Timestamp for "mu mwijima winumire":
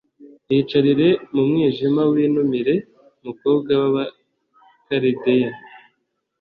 1.33-2.75